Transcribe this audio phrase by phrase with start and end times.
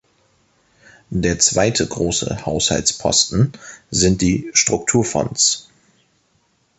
[1.11, 3.51] Der zweite große Haushaltsposten
[3.91, 5.69] sind die Strukturfonds.